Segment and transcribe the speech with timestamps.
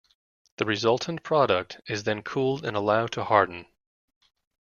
[0.57, 3.67] The resultant product is then cooled and allowed to harden.